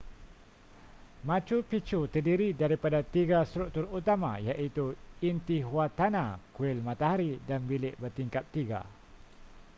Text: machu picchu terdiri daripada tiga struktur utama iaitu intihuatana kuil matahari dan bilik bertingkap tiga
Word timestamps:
machu 1.27 1.57
picchu 1.69 1.99
terdiri 2.13 2.49
daripada 2.61 2.99
tiga 3.15 3.39
struktur 3.49 3.85
utama 3.99 4.31
iaitu 4.47 4.85
intihuatana 5.29 6.25
kuil 6.57 6.77
matahari 6.87 7.31
dan 7.49 7.61
bilik 7.71 7.93
bertingkap 8.01 8.41
tiga 8.55 8.81